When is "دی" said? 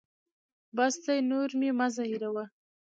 1.05-1.17